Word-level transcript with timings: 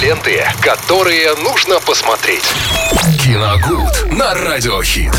ленты, 0.00 0.44
которые 0.62 1.34
нужно 1.36 1.78
посмотреть. 1.80 2.44
Киногуд 3.22 4.12
на 4.12 4.34
Радиохит. 4.34 5.12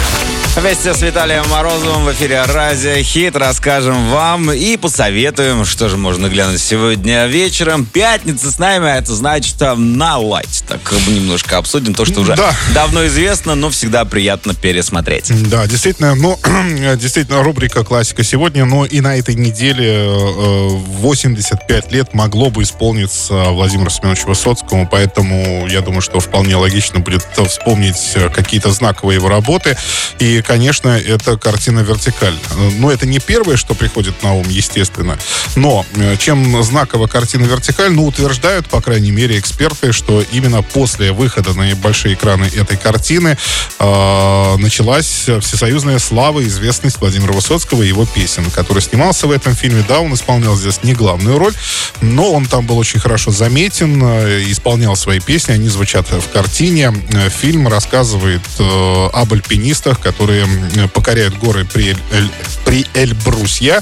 Вместе 0.56 0.94
с 0.94 1.02
Виталием 1.02 1.48
Морозовым 1.50 2.04
в 2.06 2.12
эфире 2.14 2.44
Радио 2.44 3.02
Хит 3.04 3.36
расскажем 3.38 4.10
вам 4.10 4.52
и 4.52 4.76
посоветуем, 4.76 5.64
что 5.66 5.88
же 5.88 5.96
можно 5.98 6.28
глянуть 6.28 6.60
сегодня 6.62 7.26
вечером. 7.28 7.86
Пятница 7.86 8.52
с 8.52 8.60
нами, 8.60 8.90
а 8.90 8.98
это 8.98 9.14
значит 9.16 9.56
на 9.62 10.18
лайт. 10.18 10.50
Так 10.68 10.80
немножко 11.08 11.58
обсудим 11.58 11.94
то, 11.94 12.04
что 12.04 12.22
уже 12.22 12.36
Да. 12.36 12.54
давно 12.74 13.06
известно, 13.08 13.56
но 13.56 13.70
всегда 13.70 14.04
приятно 14.04 14.54
пересмотреть. 14.54 15.32
Да, 15.50 15.68
действительно, 15.68 16.16
ну, 16.16 16.38
действительно, 16.98 17.44
рубрика 17.44 17.84
классика 17.86 18.24
сегодня, 18.24 18.66
но 18.66 18.86
и 18.86 19.00
на 19.00 19.16
этой 19.18 19.36
неделе 19.36 20.06
э, 20.08 20.68
85 20.70 21.92
лет 21.94 22.14
могло 22.14 22.50
бы 22.50 22.64
исполниться 22.64 23.34
Владимиру 23.52 23.90
Семеновичу 23.90 24.28
Высоцкому, 24.28 24.71
поэтому 24.90 25.68
я 25.68 25.82
думаю, 25.82 26.02
что 26.02 26.20
вполне 26.20 26.56
логично 26.56 27.00
будет 27.00 27.26
вспомнить 27.48 28.12
э, 28.16 28.30
какие-то 28.30 28.72
знаковые 28.72 29.18
его 29.18 29.30
работы. 29.30 29.78
И, 30.20 30.42
конечно, 30.42 30.90
это 30.90 31.38
картина 31.38 31.80
«Вертикаль». 31.80 32.38
Но 32.78 32.92
это 32.92 33.06
не 33.06 33.20
первое, 33.20 33.58
что 33.58 33.74
приходит 33.74 34.24
на 34.24 34.34
ум, 34.34 34.48
естественно. 34.50 35.18
Но 35.56 35.86
э, 35.96 36.16
чем 36.18 36.64
знакова 36.64 37.08
картина 37.08 37.46
«Вертикаль», 37.46 37.92
ну, 37.92 38.06
утверждают, 38.06 38.68
по 38.68 38.82
крайней 38.82 39.12
мере, 39.12 39.38
эксперты, 39.40 39.92
что 39.92 40.24
именно 40.32 40.62
после 40.62 41.12
выхода 41.12 41.54
на 41.54 41.76
большие 41.76 42.16
экраны 42.16 42.46
этой 42.46 42.78
картины 42.78 43.38
э, 43.80 44.56
началась 44.58 45.28
всесоюзная 45.42 46.00
слава 46.00 46.40
и 46.40 46.48
известность 46.48 47.00
Владимира 47.00 47.34
Высоцкого 47.34 47.84
и 47.84 47.88
его 47.88 48.06
песен, 48.06 48.50
который 48.52 48.82
снимался 48.82 49.28
в 49.28 49.32
этом 49.32 49.56
фильме. 49.56 49.84
Да, 49.88 50.00
он 50.00 50.14
исполнял 50.14 50.56
здесь 50.56 50.84
не 50.84 50.94
главную 50.94 51.38
роль, 51.38 51.54
но 52.02 52.32
он 52.32 52.46
там 52.46 52.66
был 52.66 52.78
очень 52.78 53.00
хорошо 53.00 53.32
заметен, 53.32 54.02
э, 54.04 54.42
исполнял 54.62 54.96
свои 54.96 55.20
песни, 55.20 55.54
они 55.54 55.70
звучат 55.70 56.08
в 56.12 56.30
картине. 56.32 56.94
Э, 57.14 57.30
Фильм 57.30 57.68
рассказывает 57.68 58.42
э, 58.60 59.08
об 59.12 59.34
альпинистах, 59.34 60.00
которые 60.00 60.46
покоряют 60.94 61.36
горы 61.40 61.66
при, 61.66 61.90
Эль- 62.12 62.32
при 62.64 62.86
Эльбрусья. 62.94 63.82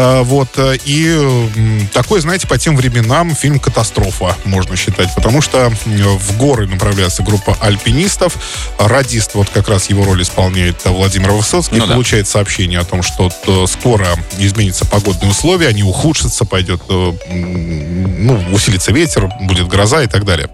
Э, 0.00 0.22
Вот. 0.22 0.48
э, 0.56 0.76
И 0.86 1.88
такой, 1.92 2.20
знаете, 2.20 2.46
по 2.46 2.56
тем 2.58 2.76
временам 2.76 3.34
фильм 3.34 3.58
«Катастрофа» 3.58 4.34
можно 4.44 4.74
считать, 4.76 5.14
потому 5.14 5.42
что 5.42 5.70
в 5.84 6.36
горы 6.38 6.66
направляется 6.66 7.22
группа 7.22 7.56
альпинистов. 7.60 8.36
Радист, 8.78 9.34
вот 9.34 9.48
как 9.50 9.68
раз 9.68 9.90
его 9.90 10.04
роль 10.04 10.22
исполняет 10.22 10.84
Владимир 10.84 11.32
Высоцкий, 11.32 11.76
Ну 11.76 11.86
да. 11.86 11.92
получает 11.94 12.28
сообщение 12.28 12.78
о 12.78 12.84
том, 12.84 13.02
что 13.02 13.30
э, 13.46 13.66
скоро 13.68 14.06
изменятся 14.38 14.86
погодные 14.86 15.30
условия, 15.30 15.68
они 15.68 15.82
ухудшатся, 15.82 16.44
пойдет, 16.46 16.80
э, 16.88 17.12
ну, 17.28 18.42
усилится 18.52 18.92
ветер, 18.92 19.28
будет 19.42 19.68
гроза 19.68 20.02
и 20.02 20.06
так 20.06 20.24
далее. 20.24 20.48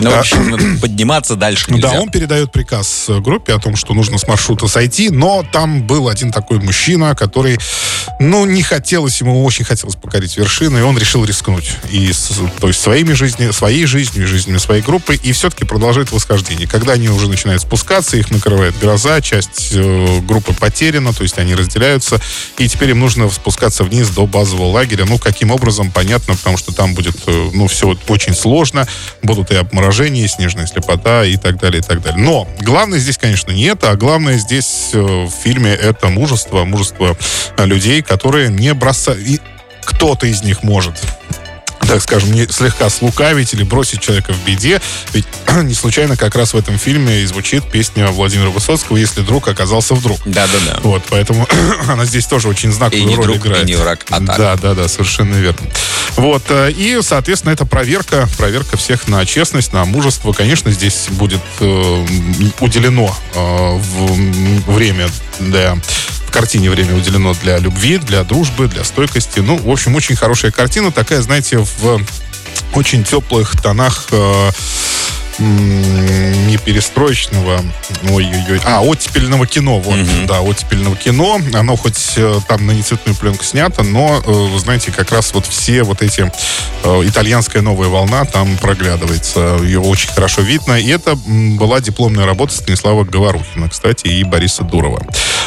Ну, 0.00 0.10
в 0.10 0.18
общем, 0.18 0.78
подниматься 0.80 1.36
дальше 1.36 1.66
Ну 1.68 1.76
нельзя. 1.76 1.92
Да, 1.92 2.00
он 2.00 2.10
передает 2.10 2.52
приказ 2.52 3.06
э, 3.08 3.20
группе 3.20 3.54
о 3.54 3.58
том, 3.58 3.76
что 3.76 3.94
нужно 3.94 4.18
с 4.18 4.26
маршрута 4.26 4.68
сойти, 4.68 5.10
но 5.10 5.44
там 5.50 5.86
был 5.86 6.08
один 6.08 6.32
такой 6.32 6.58
мужчина, 6.58 7.14
который, 7.14 7.58
ну, 8.18 8.44
не 8.46 8.62
хотелось, 8.62 9.20
ему 9.20 9.44
очень 9.44 9.64
хотелось 9.64 9.96
покорить 9.96 10.36
вершины, 10.36 10.78
и 10.78 10.82
он 10.82 10.98
решил 10.98 11.24
рискнуть. 11.24 11.72
И, 11.90 12.12
то 12.60 12.68
есть, 12.68 12.80
своими 12.80 13.12
жизни, 13.12 13.50
своей 13.50 13.86
жизнью 13.86 14.24
и 14.24 14.26
жизнями 14.26 14.58
своей 14.58 14.82
группы, 14.82 15.14
и 15.14 15.32
все-таки 15.32 15.64
продолжает 15.64 16.12
восхождение. 16.12 16.66
Когда 16.66 16.92
они 16.92 17.08
уже 17.08 17.28
начинают 17.28 17.62
спускаться, 17.62 18.16
их 18.16 18.30
накрывает 18.30 18.78
гроза, 18.78 19.20
часть 19.20 19.70
э, 19.72 20.20
группы 20.20 20.52
потеряна, 20.54 21.12
то 21.12 21.22
есть 21.22 21.38
они 21.38 21.54
разделяются, 21.54 22.20
и 22.58 22.68
теперь 22.68 22.90
им 22.90 23.00
нужно 23.00 23.28
спускаться 23.30 23.84
вниз 23.84 24.08
до 24.10 24.26
базового 24.26 24.70
лагеря. 24.70 25.04
Ну, 25.04 25.18
каким 25.18 25.50
образом, 25.50 25.90
понятно, 25.90 26.34
потому 26.34 26.56
что 26.56 26.72
там 26.72 26.94
будет, 26.94 27.16
э, 27.26 27.50
ну, 27.52 27.66
все 27.66 27.96
очень 28.08 28.34
сложно, 28.34 28.86
будут 29.22 29.50
и 29.50 29.54
обморожения, 29.54 29.81
и 29.90 30.28
снежная 30.28 30.66
слепота, 30.66 31.24
и 31.24 31.36
так 31.36 31.58
далее, 31.58 31.80
и 31.80 31.82
так 31.82 32.02
далее. 32.02 32.22
Но 32.22 32.48
главное 32.60 32.98
здесь, 32.98 33.18
конечно, 33.18 33.50
не 33.50 33.64
это, 33.64 33.90
а 33.90 33.96
главное 33.96 34.38
здесь 34.38 34.90
э, 34.92 35.00
в 35.00 35.30
фильме 35.30 35.72
это 35.72 36.08
мужество, 36.08 36.64
мужество 36.64 37.16
э, 37.56 37.66
людей, 37.66 38.02
которые 38.02 38.48
не 38.48 38.72
бросают... 38.74 39.20
И 39.26 39.40
кто-то 39.84 40.26
из 40.26 40.42
них 40.42 40.62
может 40.62 40.94
так 41.92 42.00
скажем, 42.00 42.32
не 42.32 42.46
слегка 42.48 42.88
слукавить 42.88 43.52
или 43.52 43.64
бросить 43.64 44.00
человека 44.00 44.32
в 44.32 44.42
беде. 44.46 44.80
Ведь 45.12 45.26
не 45.62 45.74
случайно 45.74 46.16
как 46.16 46.34
раз 46.36 46.54
в 46.54 46.56
этом 46.56 46.78
фильме 46.78 47.20
и 47.20 47.26
звучит 47.26 47.70
песня 47.70 48.06
Владимира 48.08 48.48
Высоцкого 48.48 48.96
«Если 48.96 49.20
друг 49.20 49.46
оказался 49.48 49.94
вдруг». 49.94 50.18
Да-да-да. 50.24 50.80
Вот, 50.82 51.02
поэтому 51.10 51.46
она 51.88 52.06
здесь 52.06 52.24
тоже 52.24 52.48
очень 52.48 52.70
И 52.70 52.72
знаковую 52.72 53.06
не 53.06 53.14
роль 53.14 53.26
друг, 53.26 53.36
играет. 53.46 53.64
и 53.64 53.66
не 53.66 53.74
враг, 53.76 54.06
а 54.08 54.24
так. 54.24 54.38
Да, 54.38 54.56
да, 54.56 54.72
да, 54.74 54.88
совершенно 54.88 55.34
верно. 55.34 55.66
Вот, 56.16 56.44
э, 56.48 56.70
и, 56.72 56.98
соответственно, 57.02 57.52
это 57.52 57.66
проверка, 57.66 58.26
проверка 58.38 58.78
всех 58.78 59.06
на 59.08 59.26
честность, 59.26 59.74
на 59.74 59.84
мужество. 59.84 60.32
Конечно, 60.32 60.70
здесь 60.70 61.08
будет 61.10 61.42
э, 61.60 62.06
уделено 62.60 63.14
э, 63.34 63.38
в- 63.76 64.72
время 64.72 65.10
для 65.40 65.76
картине 66.32 66.70
время 66.70 66.96
уделено 66.96 67.34
для 67.34 67.58
любви, 67.58 67.98
для 67.98 68.24
дружбы, 68.24 68.66
для 68.66 68.82
стойкости. 68.82 69.40
Ну, 69.40 69.56
в 69.58 69.70
общем, 69.70 69.94
очень 69.94 70.16
хорошая 70.16 70.50
картина. 70.50 70.90
Такая, 70.90 71.20
знаете, 71.20 71.58
в 71.58 72.00
очень 72.74 73.04
теплых 73.04 73.60
тонах 73.60 74.08
э, 74.10 74.50
не 75.42 76.56
перестроечного, 76.58 77.60
ой-ой-ой, 78.10 78.60
а, 78.64 78.80
оттепельного 78.82 79.46
кино, 79.46 79.78
вот, 79.80 79.96
да, 80.26 80.40
оттепельного 80.40 80.96
кино. 80.96 81.40
Оно 81.54 81.76
хоть 81.76 82.14
э, 82.16 82.40
там 82.46 82.66
на 82.66 82.72
нецветную 82.72 83.16
пленку 83.16 83.44
снято, 83.44 83.82
но, 83.82 84.22
э, 84.24 84.30
вы 84.30 84.58
знаете, 84.58 84.92
как 84.92 85.10
раз 85.12 85.32
вот 85.34 85.46
все 85.46 85.82
вот 85.82 86.02
эти 86.02 86.30
э, 86.84 87.02
итальянская 87.04 87.62
новая 87.62 87.88
волна 87.88 88.24
там 88.24 88.56
проглядывается. 88.58 89.58
Ее 89.62 89.80
очень 89.80 90.10
хорошо 90.10 90.42
видно. 90.42 90.78
И 90.78 90.88
это 90.88 91.16
была 91.16 91.80
дипломная 91.80 92.26
работа 92.26 92.54
Станислава 92.54 93.04
Говорухина, 93.04 93.68
кстати, 93.68 94.06
и 94.08 94.24
Бориса 94.24 94.62
Дурова. 94.62 95.02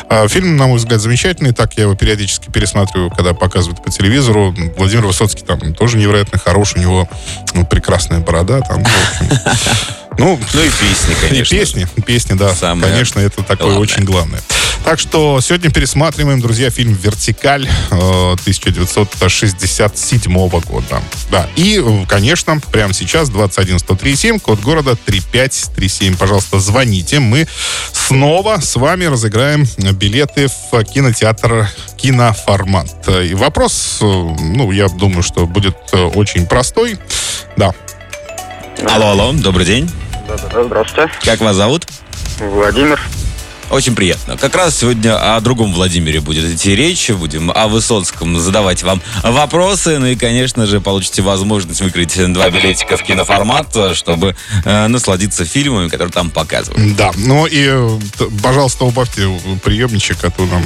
А, 0.09 0.27
Фильм, 0.27 0.57
на 0.57 0.67
мой 0.67 0.77
взгляд, 0.77 1.01
замечательный. 1.01 1.53
Так 1.53 1.73
я 1.77 1.83
его 1.83 1.95
периодически 1.95 2.49
пересматриваю, 2.49 3.09
когда 3.09 3.33
показывают 3.33 3.83
по 3.83 3.91
телевизору. 3.91 4.55
Владимир 4.77 5.05
Высоцкий 5.05 5.43
там 5.43 5.73
тоже 5.73 5.97
невероятно 5.97 6.39
хорош. 6.39 6.73
У 6.75 6.79
него 6.79 7.09
ну, 7.53 7.65
прекрасная 7.65 8.19
борода. 8.19 8.61
Там, 8.61 8.83
ну. 10.17 10.39
Ну, 10.53 10.61
и 10.61 10.69
песни, 10.69 11.11
и 11.11 11.15
конечно. 11.27 11.57
песни, 11.57 11.87
песни, 12.05 12.33
да, 12.33 12.53
Самое 12.53 12.91
конечно, 12.91 13.19
это 13.19 13.43
такое 13.43 13.67
главное. 13.67 13.79
очень 13.79 14.03
главное. 14.03 14.41
Так 14.83 14.99
что 14.99 15.41
сегодня 15.41 15.71
пересматриваем, 15.71 16.39
друзья, 16.39 16.69
фильм 16.69 16.93
«Вертикаль» 16.93 17.67
э, 17.91 18.35
1967 18.39 20.49
года. 20.59 21.01
Да, 21.31 21.49
и, 21.55 21.81
э, 21.83 22.05
конечно, 22.07 22.59
прямо 22.71 22.93
сейчас 22.93 23.29
21137, 23.29 24.39
код 24.39 24.59
города 24.59 24.95
3537. 24.95 26.15
Пожалуйста, 26.17 26.59
звоните. 26.59 27.19
Мы 27.19 27.47
снова 27.91 28.59
с 28.61 28.75
вами 28.75 29.05
разыграем 29.05 29.65
билеты 29.93 30.49
в 30.71 30.83
кинотеатр 30.83 31.67
«Киноформат». 31.97 33.09
И 33.09 33.33
вопрос, 33.33 33.97
э, 34.01 34.05
ну, 34.05 34.71
я 34.71 34.87
думаю, 34.87 35.23
что 35.23 35.47
будет 35.47 35.75
э, 35.93 35.97
очень 35.97 36.45
простой. 36.45 36.97
Да, 37.57 37.73
Алло, 38.83 39.11
алло, 39.11 39.31
добрый 39.33 39.65
день. 39.65 39.89
Здравствуйте. 40.37 41.11
Как 41.23 41.39
вас 41.39 41.55
зовут? 41.55 41.85
Владимир. 42.39 42.99
Очень 43.69 43.95
приятно. 43.95 44.37
Как 44.37 44.55
раз 44.55 44.77
сегодня 44.77 45.35
о 45.35 45.39
другом 45.41 45.73
Владимире 45.73 46.21
будет 46.21 46.45
идти 46.45 46.75
речь. 46.75 47.09
Будем 47.09 47.51
о 47.53 47.67
Высоцком 47.67 48.39
задавать 48.39 48.83
вам 48.83 49.01
вопросы. 49.23 49.97
Ну 49.99 50.07
и, 50.07 50.15
конечно 50.15 50.65
же, 50.65 50.79
получите 50.79 51.21
возможность 51.21 51.81
выиграть 51.81 52.33
два 52.33 52.49
билетика 52.49 52.97
в 52.97 53.03
киноформат, 53.03 53.75
чтобы 53.93 54.35
э, 54.63 54.87
насладиться 54.87 55.45
фильмами, 55.45 55.89
которые 55.89 56.11
там 56.11 56.29
показывают. 56.29 56.95
Да, 56.95 57.11
ну 57.17 57.45
и, 57.47 57.65
э, 57.67 57.99
пожалуйста, 58.41 58.85
убавьте 58.85 59.27
приемничек, 59.63 60.23
а 60.23 60.29
то 60.29 60.45
нам 60.45 60.63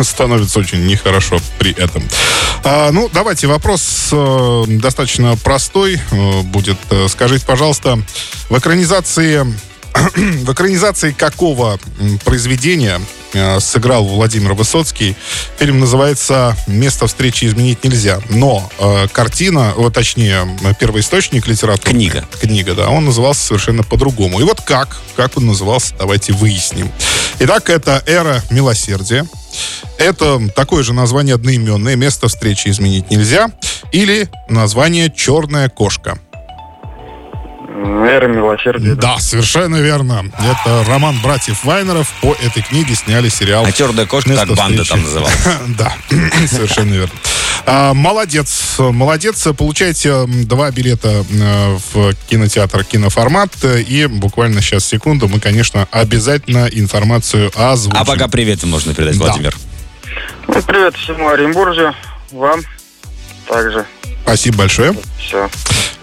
становится 0.04 0.60
очень 0.60 0.86
нехорошо 0.86 1.38
при 1.58 1.72
этом. 1.72 2.02
А, 2.62 2.90
ну, 2.92 3.10
давайте, 3.12 3.46
вопрос 3.46 4.10
э, 4.12 4.64
достаточно 4.68 5.36
простой 5.36 5.98
э, 6.10 6.42
будет. 6.42 6.76
Э, 6.90 7.08
Скажите, 7.08 7.44
пожалуйста, 7.46 7.98
в 8.48 8.58
экранизации, 8.58 9.46
в 10.16 10.52
экранизации 10.52 11.12
какого 11.12 11.78
произведения 12.24 13.00
э, 13.32 13.60
сыграл 13.60 14.04
Владимир 14.04 14.54
Высоцкий? 14.54 15.16
Фильм 15.58 15.80
называется 15.80 16.56
«Место 16.66 17.06
встречи 17.06 17.44
изменить 17.44 17.84
нельзя». 17.84 18.20
Но 18.28 18.70
э, 18.78 19.08
картина, 19.12 19.74
вот, 19.76 19.94
точнее, 19.94 20.48
первоисточник 20.78 21.46
литературы. 21.46 21.92
Книга. 21.92 22.24
Книга, 22.40 22.74
да. 22.74 22.88
Он 22.88 23.04
назывался 23.04 23.46
совершенно 23.46 23.82
по-другому. 23.82 24.40
И 24.40 24.44
вот 24.44 24.60
как? 24.60 25.00
Как 25.16 25.36
он 25.36 25.46
назывался, 25.46 25.94
давайте 25.98 26.32
выясним. 26.32 26.90
Итак, 27.40 27.70
это 27.70 28.02
«Эра 28.06 28.42
милосердия». 28.50 29.26
Это 29.98 30.40
такое 30.54 30.82
же 30.82 30.94
название 30.94 31.34
одноименное. 31.34 31.96
Место 31.96 32.28
встречи 32.28 32.68
изменить 32.68 33.10
нельзя. 33.10 33.50
Или 33.92 34.28
название 34.48 35.12
«Черная 35.14 35.68
кошка». 35.68 36.18
Эра 37.82 38.28
милосердия. 38.28 38.94
Да, 38.94 39.18
совершенно 39.18 39.76
верно. 39.76 40.30
Это 40.38 40.84
роман 40.86 41.18
братьев 41.22 41.64
Вайнеров. 41.64 42.12
По 42.20 42.34
этой 42.34 42.62
книге 42.62 42.94
сняли 42.94 43.28
сериал 43.28 43.64
А 43.64 43.72
черная 43.72 44.06
кошка, 44.06 44.30
«Место 44.30 44.46
как 44.48 44.56
банда 44.56 44.82
встречи». 44.84 44.90
там 44.90 45.02
называлась. 45.02 45.38
Да, 45.78 45.92
совершенно 46.46 46.94
верно. 46.94 47.14
А, 47.66 47.94
молодец, 47.94 48.76
молодец. 48.78 49.46
Получаете 49.56 50.26
два 50.26 50.70
билета 50.70 51.24
э, 51.30 51.76
в 51.92 52.14
кинотеатр 52.28 52.84
киноформат. 52.84 53.52
И 53.64 54.06
буквально 54.06 54.60
сейчас, 54.60 54.84
секунду, 54.84 55.28
мы, 55.28 55.40
конечно, 55.40 55.86
обязательно 55.90 56.68
информацию 56.70 57.50
озвучим. 57.54 57.98
А 58.00 58.04
пока 58.04 58.28
привет 58.28 58.62
можно 58.64 58.94
передать, 58.94 59.18
Да. 59.18 59.26
Владимир. 59.26 59.56
Ну, 60.48 60.62
привет 60.62 60.96
всему 60.96 61.28
Оренбуржью, 61.28 61.94
вам 62.32 62.60
также. 63.48 63.86
Спасибо 64.30 64.58
большое. 64.58 64.94
Все. 65.18 65.50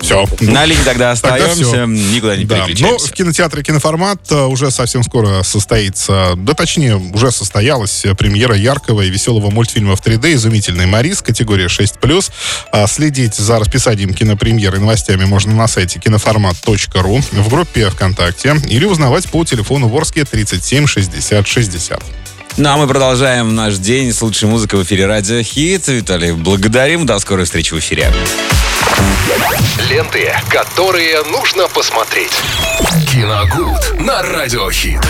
Все. 0.02 0.26
На 0.42 0.66
линии 0.66 0.84
тогда 0.84 1.16
Тогда 1.16 1.38
остаемся, 1.38 1.64
всё. 1.64 1.86
никуда 1.86 2.36
не 2.36 2.44
Да, 2.44 2.58
но 2.58 2.66
переключаемся. 2.66 3.08
в 3.08 3.12
кинотеатре 3.14 3.64
«Киноформат» 3.64 4.20
э, 4.30 4.44
уже 4.44 4.70
совсем 4.70 5.02
скоро 5.04 5.44
состоится, 5.44 6.34
да 6.36 6.54
точнее, 6.54 6.98
уже 6.98 7.32
состоялась 7.32 8.06
премьера 8.18 8.56
яркого 8.56 9.02
и 9.02 9.10
веселого 9.10 9.50
мультфильма 9.50 9.96
в 9.96 10.02
3D 10.02 10.34
«Изумительный 10.34 10.86
Марис», 10.88 11.22
категория 11.22 11.68
6+. 11.68 12.32
А 12.74 12.86
Следить 12.88 13.36
за 13.36 13.60
расписанием 13.60 14.14
кинопремьер 14.14 14.76
и 14.76 14.80
новостями 14.80 15.24
можно 15.26 15.54
на 15.56 15.68
сайте 15.68 16.00
киноформат.ру, 16.00 17.22
в 17.32 17.50
группе 17.50 17.90
ВКонтакте 17.90 18.56
или 18.68 18.86
узнавать 18.86 19.28
по 19.30 19.46
телефону 19.46 19.88
Ворске 19.88 20.26
37 20.26 20.86
60 20.86 21.48
60. 21.48 22.04
Ну, 22.60 22.70
а 22.70 22.78
мы 22.78 22.88
продолжаем 22.88 23.54
наш 23.54 23.78
день 23.78 24.12
с 24.12 24.20
лучшей 24.20 24.50
музыкой 24.50 24.80
в 24.80 24.84
эфире 24.84 25.06
Радио 25.06 25.44
Хит. 25.44 25.90
Виталий, 25.90 26.32
благодарим. 26.32 27.06
До 27.06 27.20
скорой 27.20 27.46
встречи 27.46 27.72
в 27.76 27.78
эфире. 27.78 28.12
Ленты, 29.88 30.34
которые 30.50 31.22
нужно 31.26 31.68
посмотреть. 31.68 32.32
Киногуд 33.12 34.00
на 34.00 34.24
радиохит. 34.24 35.02